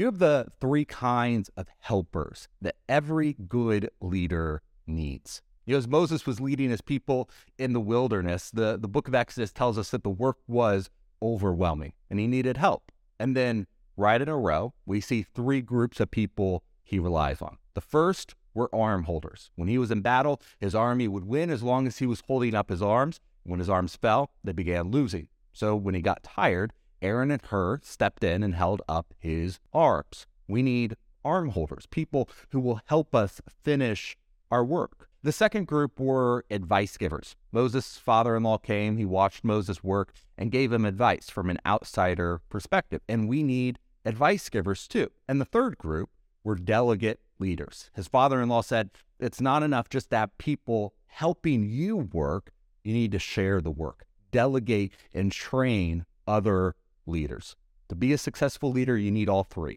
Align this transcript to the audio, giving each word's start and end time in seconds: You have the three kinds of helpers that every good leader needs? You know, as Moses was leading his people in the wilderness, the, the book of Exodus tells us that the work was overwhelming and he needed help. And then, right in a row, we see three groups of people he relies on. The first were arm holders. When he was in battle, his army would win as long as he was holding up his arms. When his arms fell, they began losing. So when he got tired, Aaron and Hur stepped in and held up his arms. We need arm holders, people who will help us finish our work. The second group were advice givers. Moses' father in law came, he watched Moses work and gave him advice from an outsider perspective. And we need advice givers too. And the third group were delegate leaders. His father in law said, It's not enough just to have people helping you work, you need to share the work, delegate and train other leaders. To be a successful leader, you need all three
You 0.00 0.06
have 0.06 0.18
the 0.18 0.46
three 0.62 0.86
kinds 0.86 1.50
of 1.58 1.66
helpers 1.80 2.48
that 2.62 2.76
every 2.88 3.34
good 3.34 3.90
leader 4.00 4.62
needs? 4.86 5.42
You 5.66 5.74
know, 5.74 5.78
as 5.78 5.86
Moses 5.86 6.24
was 6.24 6.40
leading 6.40 6.70
his 6.70 6.80
people 6.80 7.28
in 7.58 7.74
the 7.74 7.80
wilderness, 7.80 8.50
the, 8.50 8.78
the 8.80 8.88
book 8.88 9.08
of 9.08 9.14
Exodus 9.14 9.52
tells 9.52 9.76
us 9.76 9.90
that 9.90 10.02
the 10.02 10.08
work 10.08 10.38
was 10.48 10.88
overwhelming 11.20 11.92
and 12.08 12.18
he 12.18 12.26
needed 12.26 12.56
help. 12.56 12.90
And 13.18 13.36
then, 13.36 13.66
right 13.94 14.22
in 14.22 14.30
a 14.30 14.38
row, 14.38 14.72
we 14.86 15.02
see 15.02 15.22
three 15.22 15.60
groups 15.60 16.00
of 16.00 16.10
people 16.10 16.64
he 16.82 16.98
relies 16.98 17.42
on. 17.42 17.58
The 17.74 17.82
first 17.82 18.34
were 18.54 18.74
arm 18.74 19.02
holders. 19.02 19.50
When 19.56 19.68
he 19.68 19.76
was 19.76 19.90
in 19.90 20.00
battle, 20.00 20.40
his 20.58 20.74
army 20.74 21.08
would 21.08 21.26
win 21.26 21.50
as 21.50 21.62
long 21.62 21.86
as 21.86 21.98
he 21.98 22.06
was 22.06 22.22
holding 22.26 22.54
up 22.54 22.70
his 22.70 22.80
arms. 22.80 23.20
When 23.42 23.58
his 23.58 23.68
arms 23.68 23.96
fell, 23.96 24.30
they 24.42 24.52
began 24.52 24.90
losing. 24.90 25.28
So 25.52 25.76
when 25.76 25.94
he 25.94 26.00
got 26.00 26.22
tired, 26.22 26.72
Aaron 27.02 27.30
and 27.30 27.42
Hur 27.42 27.80
stepped 27.82 28.22
in 28.22 28.42
and 28.42 28.54
held 28.54 28.82
up 28.88 29.14
his 29.18 29.58
arms. 29.72 30.26
We 30.46 30.62
need 30.62 30.96
arm 31.24 31.50
holders, 31.50 31.86
people 31.86 32.28
who 32.50 32.60
will 32.60 32.80
help 32.86 33.14
us 33.14 33.40
finish 33.62 34.16
our 34.50 34.64
work. 34.64 35.08
The 35.22 35.32
second 35.32 35.66
group 35.66 36.00
were 36.00 36.44
advice 36.50 36.96
givers. 36.96 37.36
Moses' 37.52 37.98
father 37.98 38.36
in 38.36 38.42
law 38.42 38.58
came, 38.58 38.96
he 38.96 39.04
watched 39.04 39.44
Moses 39.44 39.84
work 39.84 40.14
and 40.38 40.50
gave 40.50 40.72
him 40.72 40.84
advice 40.84 41.28
from 41.28 41.50
an 41.50 41.58
outsider 41.66 42.40
perspective. 42.48 43.02
And 43.08 43.28
we 43.28 43.42
need 43.42 43.78
advice 44.04 44.48
givers 44.48 44.88
too. 44.88 45.10
And 45.28 45.40
the 45.40 45.44
third 45.44 45.76
group 45.76 46.10
were 46.42 46.54
delegate 46.54 47.20
leaders. 47.38 47.90
His 47.94 48.08
father 48.08 48.40
in 48.40 48.48
law 48.48 48.62
said, 48.62 48.90
It's 49.18 49.40
not 49.40 49.62
enough 49.62 49.90
just 49.90 50.10
to 50.10 50.16
have 50.16 50.38
people 50.38 50.94
helping 51.06 51.68
you 51.68 51.96
work, 51.96 52.52
you 52.82 52.94
need 52.94 53.12
to 53.12 53.18
share 53.18 53.60
the 53.60 53.70
work, 53.70 54.06
delegate 54.30 54.92
and 55.12 55.30
train 55.30 56.06
other 56.26 56.74
leaders. 57.06 57.56
To 57.88 57.94
be 57.94 58.12
a 58.12 58.18
successful 58.18 58.70
leader, 58.70 58.96
you 58.96 59.10
need 59.10 59.28
all 59.28 59.44
three 59.44 59.68